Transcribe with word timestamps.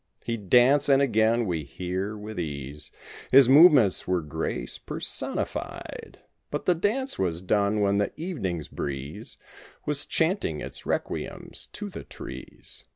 He'd 0.23 0.49
dance, 0.49 0.89
and 0.89 0.99
again, 0.99 1.45
we 1.45 1.63
hear, 1.63 2.17
with 2.17 2.39
ease. 2.39 2.89
His 3.31 3.47
movements 3.47 4.07
were 4.07 4.21
grace 4.23 4.79
personified; 4.79 6.23
But 6.49 6.65
the 6.65 6.73
dance 6.73 7.19
was 7.19 7.43
done 7.43 7.81
when 7.81 7.99
the 7.99 8.11
evening's 8.19 8.67
breeze 8.67 9.37
Was 9.85 10.07
chanting 10.07 10.59
its 10.59 10.87
requiems 10.87 11.67
to 11.73 11.87
the 11.87 12.03
trees. 12.03 12.83